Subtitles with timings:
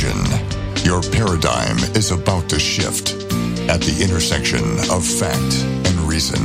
[0.00, 0.82] Attention.
[0.82, 3.12] Your paradigm is about to shift
[3.68, 6.40] at the intersection of fact and reason.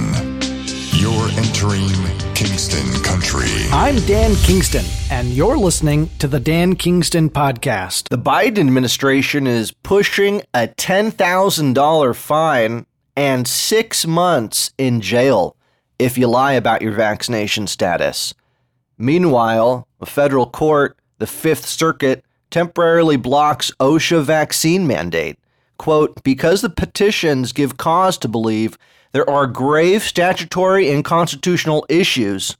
[0.91, 1.88] You're entering
[2.33, 3.47] Kingston Country.
[3.71, 8.10] I'm Dan Kingston, and you're listening to the Dan Kingston Podcast.
[8.10, 12.85] The Biden administration is pushing a $10,000 fine
[13.15, 15.55] and six months in jail
[15.97, 18.33] if you lie about your vaccination status.
[18.97, 22.25] Meanwhile, a federal court, the Fifth Circuit,
[22.55, 25.37] temporarily blocks OSHA vaccine mandate.
[25.77, 28.77] Quote, because the petitions give cause to believe
[29.11, 32.55] there are grave statutory and constitutional issues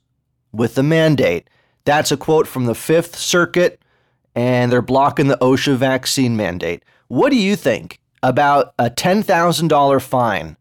[0.52, 1.48] with the mandate.
[1.86, 3.80] That's a quote from the Fifth Circuit,
[4.34, 6.82] and they're blocking the OSHA vaccine mandate.
[7.08, 10.58] What do you think about a $10,000 fine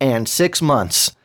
[0.00, 1.16] and six months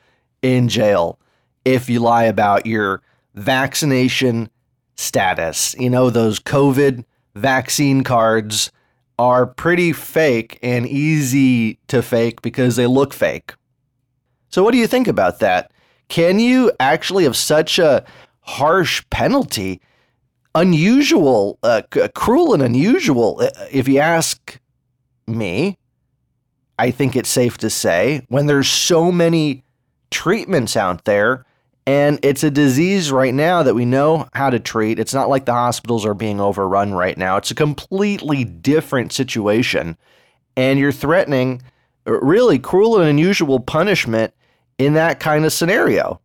[0.41, 1.19] in jail
[1.63, 3.03] if you lie about your
[3.35, 4.49] vaccination
[4.95, 5.75] status?
[5.77, 7.05] You know, those COVID
[7.37, 8.71] vaccine cards
[9.19, 13.53] are pretty fake and easy to fake because they look fake.
[14.49, 15.71] So, what do you think about that?
[16.07, 18.05] Can you actually have such a
[18.41, 19.81] harsh penalty?
[20.55, 21.81] Unusual, uh,
[22.15, 23.39] cruel, and unusual.
[23.41, 24.59] Uh, If you ask
[25.27, 25.77] me,
[26.79, 29.63] I think it's safe to say when there's so many
[30.09, 31.45] treatments out there
[31.87, 34.99] and it's a disease right now that we know how to treat.
[34.99, 37.37] It's not like the hospitals are being overrun right now.
[37.37, 39.97] It's a completely different situation.
[40.57, 41.61] And you're threatening
[42.05, 44.33] really cruel and unusual punishment
[44.77, 46.19] in that kind of scenario.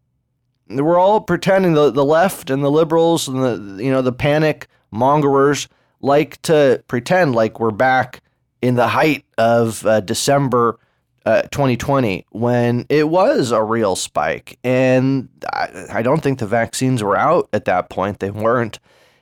[0.68, 4.66] We're all pretending the, the left and the liberals and the you know the panic
[4.90, 5.68] mongerers
[6.00, 8.20] like to pretend like we're back
[8.62, 10.80] in the height of uh, December
[11.24, 14.58] uh, 2020 when it was a real spike.
[14.64, 18.18] And I, I don't think the vaccines were out at that point.
[18.18, 18.78] They weren't.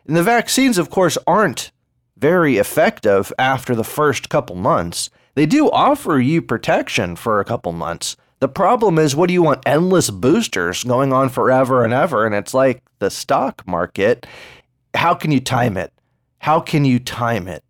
[0.07, 1.73] And the vaccines, of course, aren't
[2.17, 5.11] very effective after the first couple months.
[5.35, 8.17] They do offer you protection for a couple months.
[8.41, 9.63] The problem is, what do you want?
[9.67, 12.25] Endless boosters going on forever and ever.
[12.25, 14.27] And it's like the stock market.
[14.95, 15.93] How can you time it?
[16.39, 17.63] How can you time it?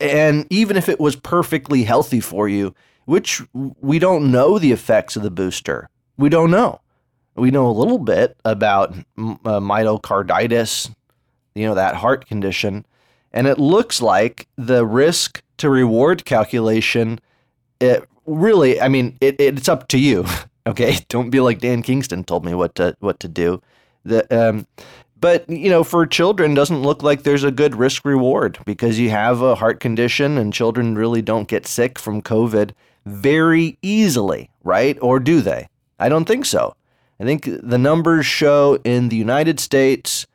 [0.00, 2.74] And even if it was perfectly healthy for you,
[3.06, 5.88] which we don't know the effects of the booster.
[6.18, 6.80] We don't know.
[7.34, 10.94] We know a little bit about uh, myocarditis,
[11.54, 12.84] you know, that heart condition.
[13.32, 17.20] And it looks like the risk to reward calculation,
[17.80, 20.26] it really, I mean, it, it's up to you.
[20.66, 20.98] Okay.
[21.08, 23.62] Don't be like Dan Kingston told me what to, what to do.
[24.04, 24.66] The, um,
[25.18, 29.10] but you know, for children, doesn't look like there's a good risk reward because you
[29.10, 32.72] have a heart condition, and children really don't get sick from COVID
[33.06, 34.98] very easily, right?
[35.00, 35.68] Or do they?
[35.98, 36.74] I don't think so.
[37.18, 40.26] I think the numbers show in the United States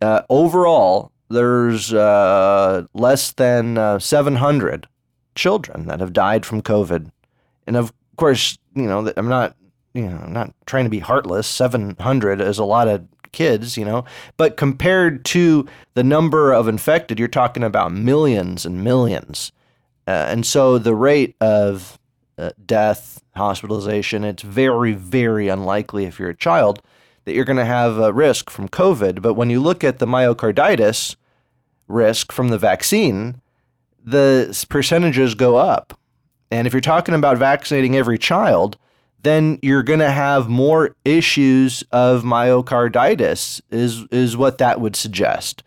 [0.00, 4.86] uh, overall there's uh, less than uh, 700
[5.34, 7.10] children that have died from COVID,
[7.66, 9.54] and of course, you know, I'm not,
[9.92, 11.46] you know, I'm not trying to be heartless.
[11.46, 14.04] 700 is a lot of kids, you know,
[14.36, 19.52] but compared to the number of infected, you're talking about millions and millions.
[20.06, 21.98] Uh, and so the rate of
[22.38, 26.80] uh, death, hospitalization, it's very, very unlikely if you're a child
[27.24, 29.20] that you're going to have a risk from COVID.
[29.20, 31.16] But when you look at the myocarditis
[31.86, 33.42] risk from the vaccine,
[34.02, 35.98] the percentages go up.
[36.50, 38.78] And if you're talking about vaccinating every child,
[39.22, 45.62] then you're going to have more issues of myocarditis is is what that would suggest.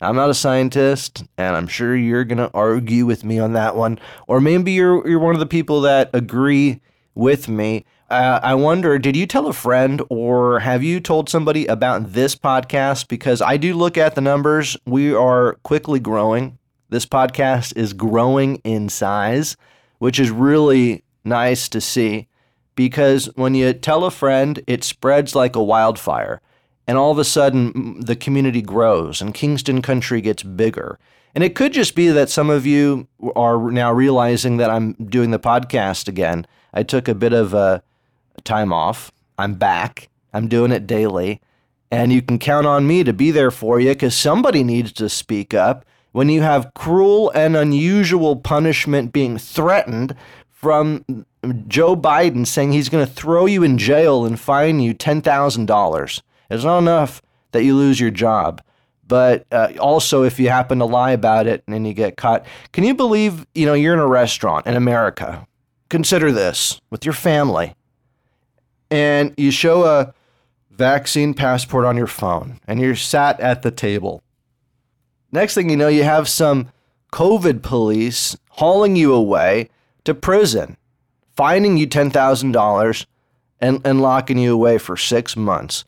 [0.00, 3.76] I'm not a scientist, and I'm sure you're going to argue with me on that
[3.76, 6.80] one, or maybe you're you're one of the people that agree
[7.14, 7.84] with me.
[8.10, 12.36] Uh, I wonder, did you tell a friend or have you told somebody about this
[12.36, 13.08] podcast?
[13.08, 14.76] Because I do look at the numbers.
[14.86, 16.58] We are quickly growing.
[16.88, 19.56] This podcast is growing in size,
[19.98, 22.28] which is really nice to see
[22.76, 26.40] because when you tell a friend, it spreads like a wildfire.
[26.86, 30.98] And all of a sudden, the community grows and Kingston Country gets bigger.
[31.34, 35.32] And it could just be that some of you are now realizing that I'm doing
[35.32, 36.46] the podcast again.
[36.72, 37.82] I took a bit of a
[38.44, 39.12] time off.
[39.36, 40.08] I'm back.
[40.32, 41.40] I'm doing it daily.
[41.90, 45.08] And you can count on me to be there for you because somebody needs to
[45.08, 45.84] speak up.
[46.12, 50.16] When you have cruel and unusual punishment being threatened
[50.50, 51.04] from
[51.68, 56.64] Joe Biden saying he's going to throw you in jail and fine you $10,000, it's
[56.64, 57.22] not enough
[57.52, 58.62] that you lose your job.
[59.06, 62.82] But uh, also, if you happen to lie about it and you get caught, can
[62.82, 65.46] you believe, you know, you're in a restaurant in America?
[65.88, 67.74] Consider this with your family
[68.90, 70.12] and you show a
[70.70, 74.22] vaccine passport on your phone and you're sat at the table.
[75.32, 76.70] Next thing you know, you have some
[77.12, 79.68] COVID police hauling you away
[80.04, 80.76] to prison,
[81.36, 83.06] fining you $10,000
[83.60, 85.84] and, and locking you away for six months.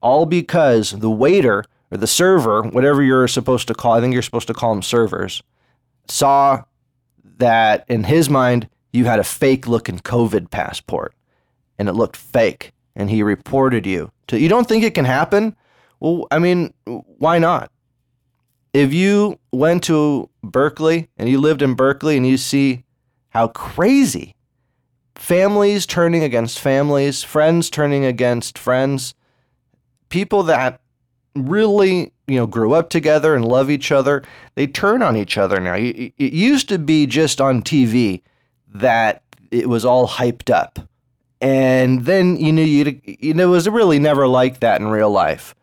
[0.00, 4.22] All because the waiter or the server, whatever you're supposed to call, I think you're
[4.22, 5.42] supposed to call them servers,
[6.06, 6.64] saw
[7.38, 11.14] that in his mind, you had a fake looking COVID passport
[11.78, 12.72] and it looked fake.
[12.96, 15.54] And he reported you to, you don't think it can happen?
[16.00, 17.70] Well, I mean, why not?
[18.72, 22.84] If you went to Berkeley and you lived in Berkeley and you see
[23.30, 24.34] how crazy
[25.14, 29.14] families turning against families, friends turning against friends,
[30.08, 30.80] people that
[31.34, 34.22] really, you know, grew up together and love each other,
[34.54, 35.74] they turn on each other now.
[35.74, 38.22] It used to be just on TV
[38.74, 40.78] that it was all hyped up.
[41.40, 45.10] And then you know you you know it was really never like that in real
[45.10, 45.54] life.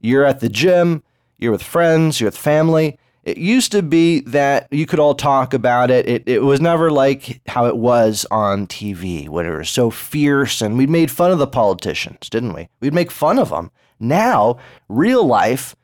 [0.00, 1.02] You're at the gym,
[1.38, 2.98] you're with friends, you're with family.
[3.22, 6.06] It used to be that you could all talk about it.
[6.06, 10.60] It, it was never like how it was on TV when it was so fierce
[10.60, 12.68] and we'd made fun of the politicians, didn't we?
[12.80, 13.70] We'd make fun of them.
[14.08, 14.58] Now,
[14.88, 15.74] real life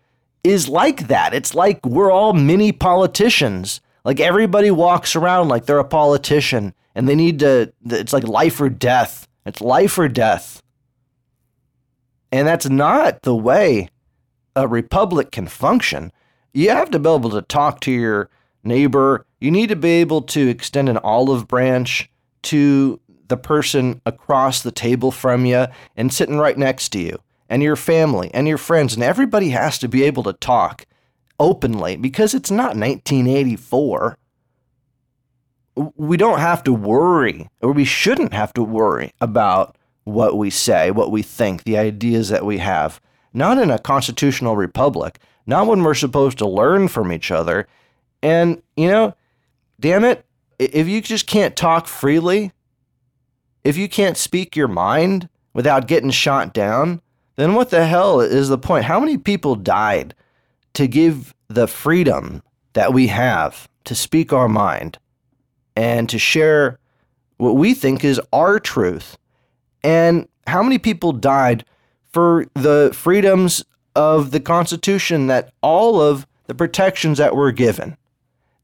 [0.45, 1.35] is like that.
[1.35, 3.81] It's like we're all mini politicians.
[4.05, 8.61] Like everybody walks around like they're a politician and they need to, it's like life
[8.61, 9.29] or death.
[9.45, 10.63] It's life or death.
[12.33, 13.89] And that's not the way
[14.55, 16.13] a republic can function.
[16.53, 18.31] You have to be able to talk to your
[18.65, 19.27] neighbor.
[19.41, 22.11] You need to be able to extend an olive branch
[22.43, 27.19] to the person across the table from you and sitting right next to you
[27.51, 28.95] and your family and your friends.
[28.95, 30.87] And everybody has to be able to talk
[31.39, 34.17] openly because it's not 1984.
[35.97, 40.91] We don't have to worry, or we shouldn't have to worry about what we say,
[40.91, 43.01] what we think, the ideas that we have.
[43.33, 47.67] Not in a constitutional republic, not when we're supposed to learn from each other.
[48.23, 49.15] And, you know,
[49.79, 50.25] damn it,
[50.59, 52.53] if you just can't talk freely,
[53.65, 57.01] if you can't speak your mind without getting shot down,
[57.41, 58.85] then what the hell is the point?
[58.85, 60.15] How many people died
[60.75, 62.43] to give the freedom
[62.75, 64.99] that we have to speak our mind
[65.75, 66.79] and to share
[67.39, 69.17] what we think is our truth?
[69.83, 71.65] And how many people died
[72.13, 73.65] for the freedoms
[73.97, 77.97] of the Constitution that all of the protections that were given,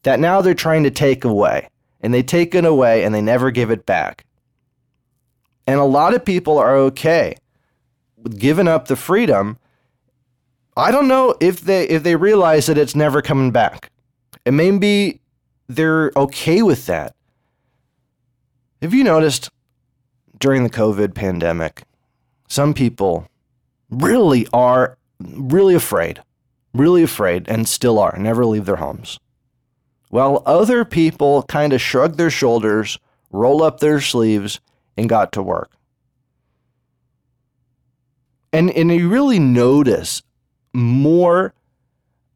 [0.02, 1.68] that now they're trying to take away?
[2.02, 4.26] And they take it away and they never give it back.
[5.66, 7.36] And a lot of people are okay
[8.28, 9.58] giving up the freedom.
[10.76, 13.90] I don't know if they if they realize that it's never coming back.
[14.44, 15.20] And maybe
[15.68, 17.14] they're okay with that.
[18.82, 19.50] Have you noticed
[20.38, 21.82] during the COVID pandemic,
[22.48, 23.26] some people
[23.90, 26.22] really are really afraid,
[26.74, 29.18] really afraid, and still are, never leave their homes.
[30.08, 32.98] While other people kind of shrug their shoulders,
[33.30, 34.60] roll up their sleeves,
[34.96, 35.70] and got to work.
[38.56, 40.22] And, and you really notice
[40.72, 41.52] more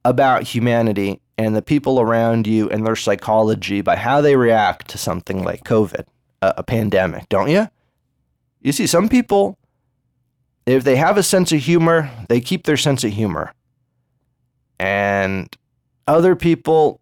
[0.04, 4.98] about humanity and the people around you and their psychology by how they react to
[4.98, 6.04] something like COVID,
[6.42, 7.68] a, a pandemic, don't you?
[8.60, 9.56] You see, some people,
[10.66, 13.54] if they have a sense of humor, they keep their sense of humor.
[14.78, 15.48] And
[16.06, 17.00] other people,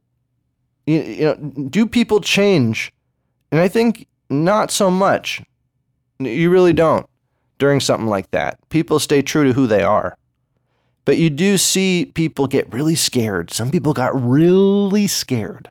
[0.87, 1.35] you, you know,
[1.69, 2.93] do people change?
[3.51, 5.43] And I think not so much.
[6.21, 7.09] You really don't
[7.59, 8.59] during something like that.
[8.69, 10.17] People stay true to who they are.
[11.05, 13.51] But you do see people get really scared.
[13.51, 15.71] Some people got really scared.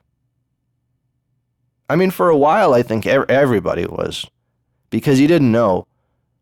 [1.90, 4.26] I mean, for a while, I think everybody was
[4.90, 5.88] because you didn't know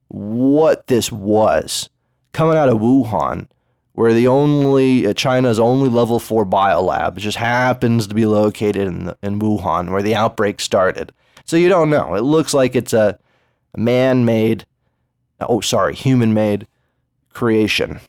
[0.08, 1.90] what this was
[2.32, 3.48] coming out of Wuhan,
[3.94, 9.06] where the only uh, China's only level four biolab just happens to be located in,
[9.06, 11.12] the, in Wuhan, where the outbreak started.
[11.46, 12.16] So you don't know.
[12.16, 13.20] It looks like it's a
[13.78, 14.66] man-made,
[15.40, 16.68] oh sorry, human-made
[17.34, 18.00] creation,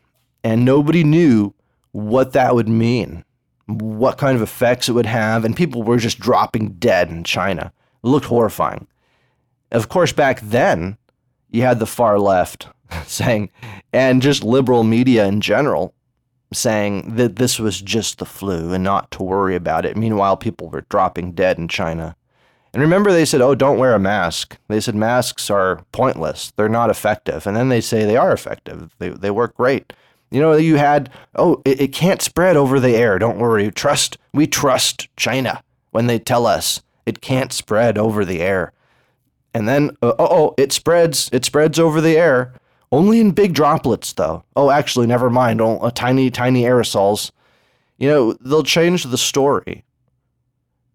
[0.44, 1.54] and nobody knew
[1.92, 3.24] what that would mean,
[3.66, 7.72] what kind of effects it would have, and people were just dropping dead in China.
[8.04, 8.86] It looked horrifying.
[9.72, 10.96] Of course, back then,
[11.50, 12.68] you had the far left
[13.06, 13.50] saying,
[13.92, 15.94] and just liberal media in general
[16.52, 19.96] saying that this was just the flu and not to worry about it.
[19.96, 22.16] Meanwhile, people were dropping dead in China.
[22.76, 24.58] And remember, they said, oh, don't wear a mask.
[24.68, 27.46] They said masks are pointless, they're not effective.
[27.46, 29.94] And then they say they are effective, they, they work great.
[30.30, 33.18] You know, you had, oh, it, it can't spread over the air.
[33.18, 33.70] Don't worry.
[33.70, 38.74] Trust, we trust China when they tell us it can't spread over the air.
[39.54, 41.30] And then, uh, oh, it spreads.
[41.32, 42.52] It spreads over the air.
[42.92, 44.44] Only in big droplets, though.
[44.54, 45.62] Oh, actually, never mind.
[45.62, 47.30] Oh, tiny, tiny aerosols.
[47.96, 49.85] You know, they'll change the story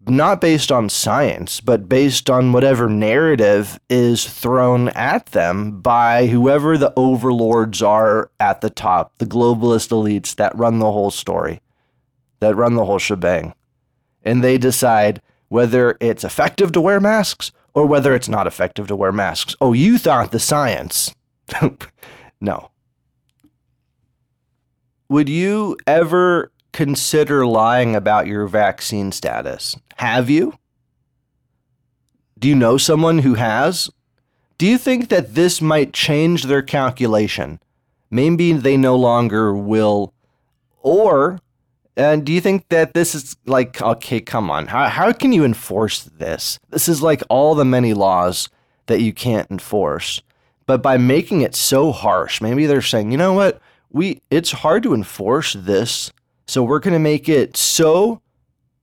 [0.08, 6.76] not based on science, but based on whatever narrative is thrown at them by whoever
[6.76, 11.60] the overlords are at the top, the globalist elites that run the whole story,
[12.40, 13.54] that run the whole shebang.
[14.24, 18.96] And they decide whether it's effective to wear masks or whether it's not effective to
[18.96, 19.56] wear masks.
[19.60, 21.14] Oh, you thought the science.
[22.40, 22.70] no.
[25.08, 29.76] Would you ever consider lying about your vaccine status?
[29.96, 30.58] Have you?
[32.38, 33.90] Do you know someone who has?
[34.58, 37.60] Do you think that this might change their calculation?
[38.10, 40.12] Maybe they no longer will.
[40.80, 41.38] Or,
[41.96, 44.66] and do you think that this is like, okay, come on.
[44.66, 46.58] How, how can you enforce this?
[46.70, 48.48] This is like all the many laws
[48.86, 50.22] that you can't enforce.
[50.66, 53.60] But by making it so harsh, maybe they're saying, you know what?
[53.90, 56.12] We it's hard to enforce this
[56.46, 58.20] so we're going to make it so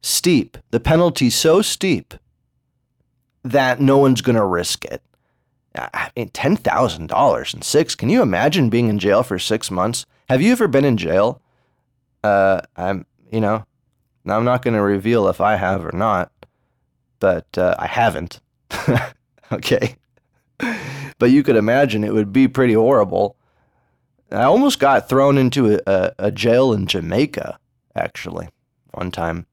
[0.02, 2.14] steep, the penalty so steep
[3.44, 5.02] that no one's going to risk it.
[5.76, 7.96] I mean, ten thousand dollars and six.
[7.96, 10.06] Can you imagine being in jail for six months?
[10.28, 11.42] Have you ever been in jail?
[12.24, 13.66] Uh, I'm, you know,
[14.26, 16.32] I'm not going to reveal if I have or not,
[17.20, 18.42] but uh, I haven't.
[19.52, 19.96] okay,
[21.20, 23.36] but you could imagine it would be pretty horrible
[24.32, 27.60] I almost got thrown into a, a, a jail in Jamaica,
[27.96, 28.50] actually,
[28.92, 29.48] one time.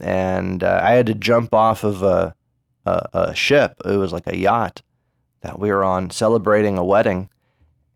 [0.00, 2.34] And uh, I had to jump off of a,
[2.86, 3.80] a, a ship.
[3.84, 4.82] It was like a yacht
[5.42, 7.28] that we were on celebrating a wedding.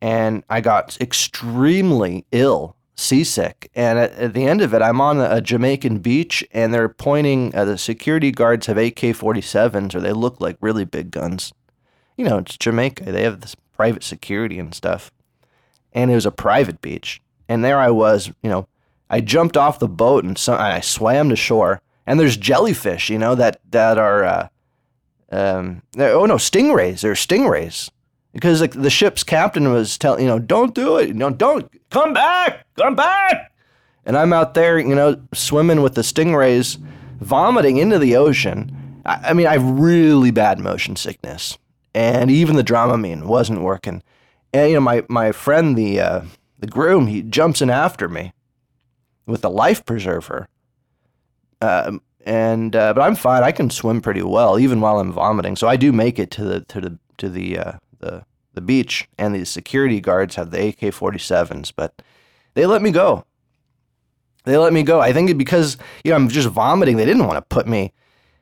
[0.01, 3.71] And I got extremely ill, seasick.
[3.75, 7.55] And at, at the end of it, I'm on a, Jamaican beach and they're pointing,
[7.55, 11.53] uh, the security guards have AK 47s or they look like really big guns.
[12.17, 13.11] You know, it's Jamaica.
[13.11, 15.11] They have this private security and stuff
[15.93, 17.21] and it was a private beach.
[17.49, 18.67] And there I was, you know,
[19.11, 21.81] I jumped off the boat and so, I swam to shore.
[22.07, 24.49] And there's jellyfish, you know, that that are, uh,
[25.31, 27.03] um, oh no, stingrays.
[27.03, 27.91] They're stingrays
[28.33, 32.13] because like the ship's captain was telling, you know, don't do it, know, don't come
[32.13, 33.53] back, come back.
[34.05, 36.79] And I'm out there, you know, swimming with the stingrays,
[37.21, 39.01] vomiting into the ocean.
[39.07, 41.57] I, I mean, I have really bad motion sickness,
[41.95, 44.03] and even the Dramamine wasn't working.
[44.53, 46.23] And you know, my my friend, the uh,
[46.59, 48.33] the groom, he jumps in after me
[49.27, 50.49] with a life preserver.
[51.61, 53.43] Uh, and uh, but I'm fine.
[53.43, 55.57] I can swim pretty well, even while I'm vomiting.
[55.57, 59.09] So I do make it to the to the to the uh, the the beach,
[59.19, 62.03] and the security guards have the AK-47s, but
[62.55, 63.25] they let me go.
[64.45, 65.01] They let me go.
[65.01, 66.97] I think because you know I'm just vomiting.
[66.97, 67.93] They didn't want to put me.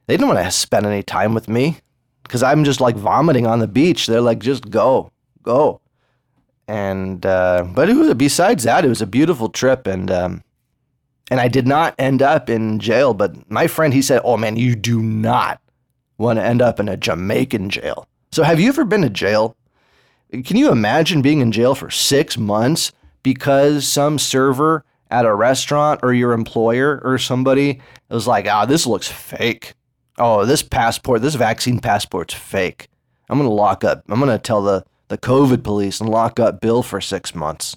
[0.07, 1.79] They didn't want to spend any time with me
[2.25, 4.09] because I'm just like vomiting on the beach.
[4.09, 5.13] They're like, just go,
[5.43, 5.81] go
[6.71, 10.45] and uh, but it was besides that, it was a beautiful trip, and um,
[11.29, 13.13] and I did not end up in jail.
[13.13, 15.61] But my friend, he said, "Oh man, you do not
[16.17, 19.57] want to end up in a Jamaican jail." So have you ever been to jail?
[20.31, 22.93] Can you imagine being in jail for six months
[23.25, 28.67] because some server at a restaurant or your employer or somebody was like, "Ah, oh,
[28.67, 29.75] this looks fake.
[30.19, 32.87] Oh, this passport, this vaccine passport's fake.
[33.29, 34.05] I'm gonna lock up.
[34.09, 37.77] I'm gonna tell the the COVID police and lock up Bill for six months.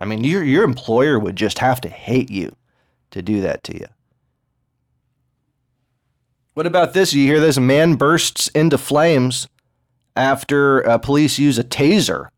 [0.00, 2.56] I mean, your, your employer would just have to hate you
[3.10, 3.86] to do that to you.
[6.54, 7.12] What about this?
[7.12, 9.48] You hear this A man bursts into flames
[10.16, 12.28] after uh, police use a taser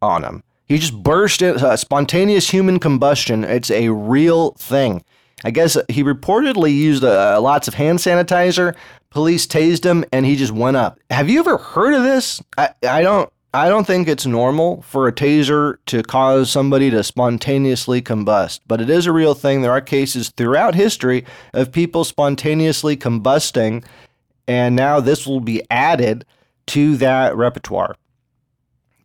[0.00, 0.44] on him.
[0.64, 3.42] He just burst in uh, spontaneous human combustion.
[3.42, 5.04] It's a real thing.
[5.44, 8.76] I guess he reportedly used uh, lots of hand sanitizer.
[9.10, 11.00] Police tased him and he just went up.
[11.10, 12.40] Have you ever heard of this?
[12.56, 17.02] I, I don't I don't think it's normal for a taser to cause somebody to
[17.02, 19.62] spontaneously combust, but it is a real thing.
[19.62, 21.24] There are cases throughout history
[21.54, 23.84] of people spontaneously combusting,
[24.46, 26.26] and now this will be added
[26.66, 27.96] to that repertoire.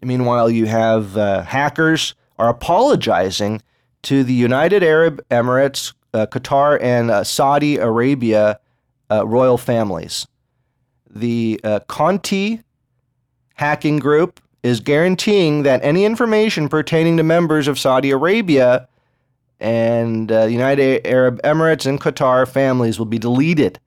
[0.01, 3.61] Meanwhile, you have uh, hackers are apologizing
[4.03, 8.59] to the United Arab Emirates, uh, Qatar, and uh, Saudi Arabia
[9.09, 10.27] uh, royal families.
[11.09, 12.62] The uh, Conti
[13.53, 18.87] hacking group is guaranteeing that any information pertaining to members of Saudi Arabia
[19.59, 23.79] and uh, United Arab Emirates and Qatar families will be deleted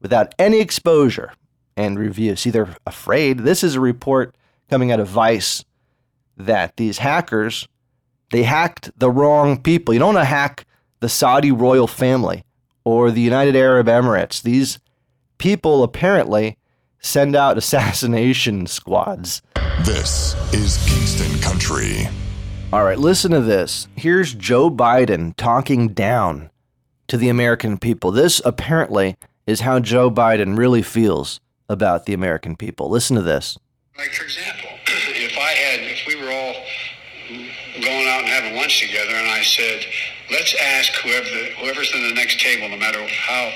[0.00, 1.32] without any exposure
[1.76, 2.36] and review.
[2.36, 3.40] See, they're afraid.
[3.40, 4.34] This is a report
[4.68, 5.64] coming out of Vice
[6.36, 7.68] that these hackers
[8.30, 9.94] they hacked the wrong people.
[9.94, 10.66] You don't want to hack
[10.98, 12.44] the Saudi royal family
[12.82, 14.42] or the United Arab Emirates.
[14.42, 14.80] These
[15.38, 16.56] people apparently
[17.04, 19.42] send out assassination squads.
[19.84, 22.08] This is Kingston Country.
[22.72, 23.86] All right, listen to this.
[23.94, 26.50] Here's Joe Biden talking down
[27.08, 28.10] to the American people.
[28.10, 32.88] This apparently is how Joe Biden really feels about the American people.
[32.88, 33.58] Listen to this.
[33.98, 36.54] Like, for example, if I had, if we were all
[37.82, 39.84] going out and having lunch together, and I said,
[40.30, 43.52] let's ask whoever the, whoever's in the next table, no matter how,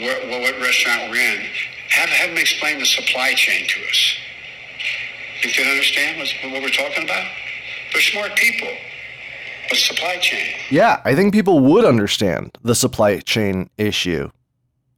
[0.00, 1.42] where, what restaurant we're in,
[1.88, 4.16] have, have them explain the supply chain to us.
[5.42, 6.18] You can understand
[6.52, 7.26] what we're talking about?
[7.92, 8.68] They're smart people.
[9.68, 10.54] But supply chain.
[10.70, 14.30] Yeah, I think people would understand the supply chain issue,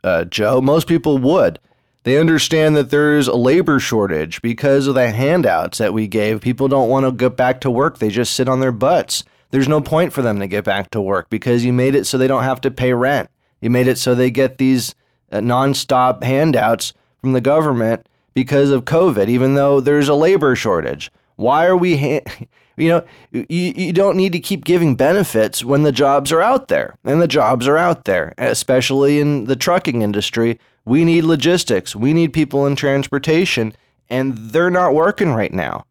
[0.05, 0.61] uh, Joe.
[0.61, 1.59] Most people would.
[2.05, 6.41] They understand that there's a labor shortage because of the handouts that we gave.
[6.41, 9.25] People don't want to get back to work, they just sit on their butts.
[9.51, 12.17] There's no point for them to get back to work because you made it so
[12.17, 13.29] they don't have to pay rent.
[13.61, 14.95] You made it so they get these
[15.31, 21.11] Uh, nonstop handouts from the government because of COVID, even though there's a labor shortage.
[21.37, 22.47] Why are we, ha-
[22.77, 26.69] you know, you, you don't need to keep giving benefits when the jobs are out
[26.69, 26.97] there.
[27.05, 30.59] And the jobs are out there, especially in the trucking industry.
[30.85, 33.75] We need logistics, we need people in transportation,
[34.09, 35.85] and they're not working right now.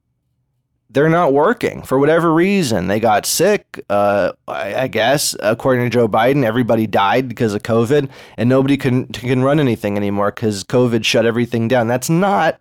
[0.91, 2.88] They're not working for whatever reason.
[2.88, 5.36] They got sick, uh, I, I guess.
[5.39, 9.98] According to Joe Biden, everybody died because of COVID, and nobody can can run anything
[9.98, 11.88] anymore because COVID shut everything down.
[11.88, 12.60] That's not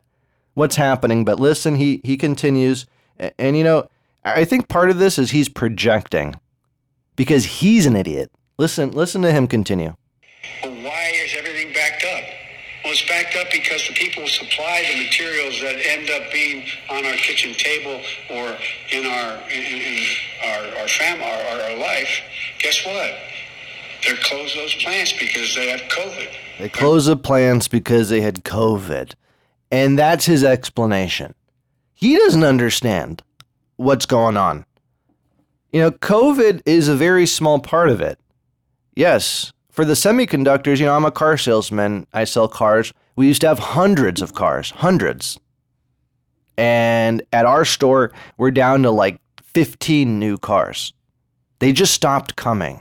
[0.52, 1.24] what's happening.
[1.24, 2.86] But listen, he he continues,
[3.18, 3.88] and, and you know,
[4.24, 6.34] I think part of this is he's projecting
[7.16, 8.30] because he's an idiot.
[8.58, 9.96] Listen, listen to him continue.
[10.62, 11.47] Why is up?
[12.90, 17.04] It's backed up because the people who supply the materials that end up being on
[17.04, 18.56] our kitchen table or
[18.90, 20.04] in our in, in
[20.44, 22.08] our our, our, our life.
[22.60, 23.12] Guess what?
[24.06, 26.28] They close those plants because they have COVID.
[26.58, 29.12] They close the plants because they had COVID.
[29.70, 31.34] And that's his explanation.
[31.94, 33.22] He doesn't understand
[33.76, 34.64] what's going on.
[35.72, 38.18] You know, COVID is a very small part of it.
[38.94, 42.04] Yes, for the semiconductors, you know, I'm a car salesman.
[42.12, 42.92] I sell cars.
[43.14, 45.38] We used to have hundreds of cars, hundreds.
[46.56, 50.92] And at our store, we're down to like 15 new cars.
[51.60, 52.80] They just stopped coming.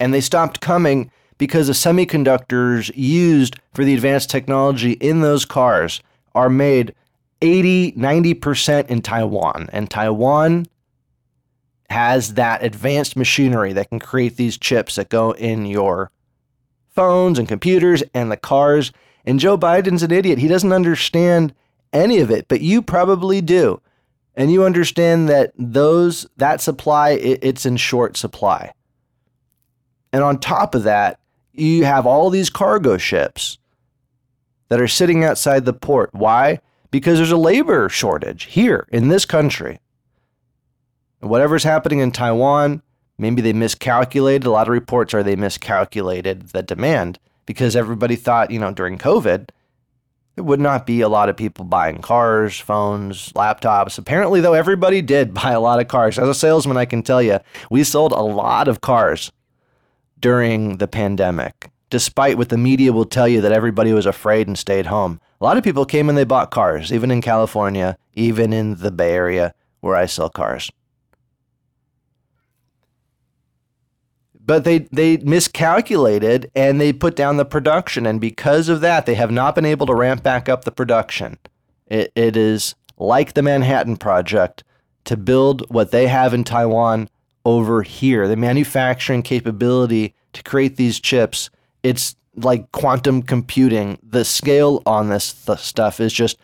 [0.00, 6.02] And they stopped coming because the semiconductors used for the advanced technology in those cars
[6.34, 6.96] are made
[7.42, 9.68] 80, 90% in Taiwan.
[9.72, 10.66] And Taiwan
[11.92, 16.10] has that advanced machinery that can create these chips that go in your
[16.88, 18.92] phones and computers and the cars.
[19.24, 20.38] And Joe Biden's an idiot.
[20.38, 21.54] He doesn't understand
[21.92, 23.80] any of it, but you probably do.
[24.34, 28.72] And you understand that those that supply it, it's in short supply.
[30.12, 31.20] And on top of that,
[31.52, 33.58] you have all these cargo ships
[34.68, 36.14] that are sitting outside the port.
[36.14, 36.60] Why?
[36.90, 39.80] Because there's a labor shortage here in this country.
[41.22, 42.82] And whatever's happening in Taiwan,
[43.16, 44.44] maybe they miscalculated.
[44.44, 48.98] A lot of reports are they miscalculated the demand because everybody thought, you know, during
[48.98, 49.48] COVID,
[50.34, 53.98] there would not be a lot of people buying cars, phones, laptops.
[53.98, 56.18] Apparently, though, everybody did buy a lot of cars.
[56.18, 57.38] As a salesman, I can tell you,
[57.70, 59.30] we sold a lot of cars
[60.18, 64.58] during the pandemic, despite what the media will tell you that everybody was afraid and
[64.58, 65.20] stayed home.
[65.40, 68.90] A lot of people came and they bought cars, even in California, even in the
[68.90, 70.70] Bay Area where I sell cars.
[74.44, 78.06] But they, they miscalculated and they put down the production.
[78.06, 81.38] And because of that, they have not been able to ramp back up the production.
[81.86, 84.64] It, it is like the Manhattan Project
[85.04, 87.08] to build what they have in Taiwan
[87.44, 88.26] over here.
[88.26, 91.50] The manufacturing capability to create these chips,
[91.82, 93.98] it's like quantum computing.
[94.02, 96.38] The scale on this th- stuff is just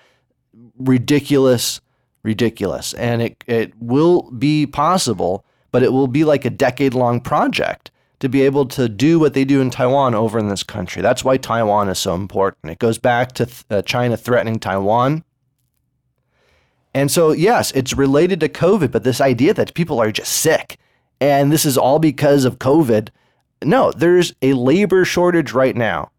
[0.78, 1.80] ridiculous,
[2.22, 2.94] ridiculous.
[2.94, 7.90] And it, it will be possible, but it will be like a decade long project
[8.20, 11.02] to be able to do what they do in Taiwan over in this country.
[11.02, 12.72] That's why Taiwan is so important.
[12.72, 15.24] It goes back to th- uh, China threatening Taiwan.
[16.94, 20.78] And so, yes, it's related to COVID, but this idea that people are just sick
[21.20, 23.08] and this is all because of COVID.
[23.64, 26.10] No, there's a labor shortage right now.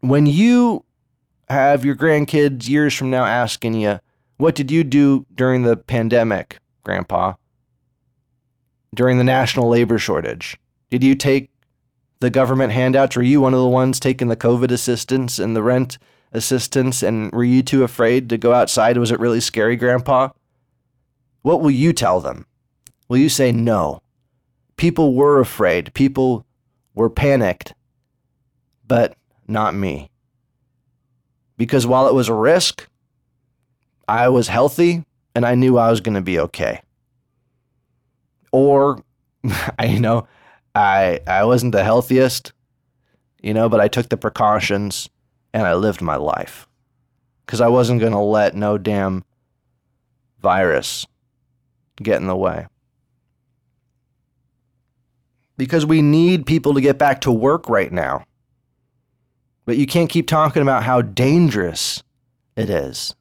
[0.00, 0.84] When you
[1.48, 4.00] have your grandkids years from now asking you,
[4.36, 7.34] what did you do during the pandemic, Grandpa?
[8.94, 10.56] During the national labor shortage?
[10.90, 11.50] Did you take
[12.20, 13.16] the government handouts?
[13.16, 15.98] Were you one of the ones taking the COVID assistance and the rent
[16.32, 17.02] assistance?
[17.02, 18.96] And were you too afraid to go outside?
[18.96, 20.28] Was it really scary, Grandpa?
[21.42, 22.46] What will you tell them?
[23.08, 24.00] Will you say no?
[24.76, 25.92] People were afraid.
[25.94, 26.46] People
[26.94, 27.74] were panicked,
[28.86, 29.16] but
[29.48, 30.10] not me.
[31.56, 32.88] Because while it was a risk,
[34.06, 35.04] I was healthy
[35.34, 36.80] and I knew I was going to be okay.
[38.54, 39.02] Or,
[39.78, 40.28] I you know,
[40.76, 42.52] I I wasn't the healthiest.
[43.42, 45.08] you know, but I took the precautions
[45.52, 46.68] and I lived my life
[47.44, 49.24] because I wasn't going to let no damn
[50.40, 51.06] virus
[52.02, 52.66] get in the way.
[55.56, 58.24] Because we need people to get back to work right now.
[59.66, 62.02] But you can't keep talking about how dangerous
[62.56, 63.14] it is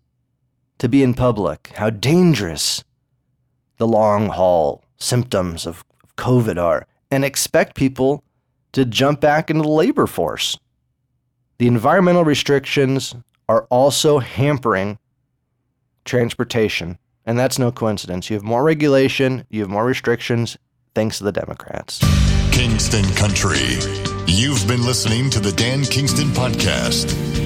[0.77, 2.83] to be in public, how dangerous
[3.77, 5.83] the long haul symptoms of
[6.17, 8.23] COVID are, and expect people
[8.71, 10.57] to jump back into the labor force.
[11.59, 13.15] The environmental restrictions
[13.47, 14.97] are also hampering
[16.05, 16.97] transportation.
[17.25, 18.29] And that's no coincidence.
[18.29, 20.57] You have more regulation, you have more restrictions,
[20.93, 21.99] thanks to the Democrats.
[22.51, 23.79] Kingston Country.
[24.27, 27.42] You've been listening to the Dan Kingston Podcast.